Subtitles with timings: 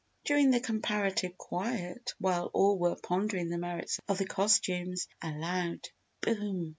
[0.25, 5.89] During the comparative quiet while all were pondering the merits of the costumes, a loud
[6.21, 6.69] "Boom!